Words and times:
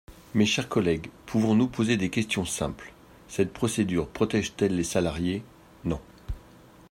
Mes 0.33 0.47
chers 0.47 0.67
collègues, 0.67 1.11
pouvons-nous 1.27 1.67
poser 1.67 1.95
des 1.95 2.09
questions 2.09 2.43
simples? 2.43 2.91
Cette 3.27 3.53
procédure 3.53 4.07
protège-t-elle 4.09 4.75
les 4.75 4.83
salariés? 4.83 5.43
Non. 5.85 6.01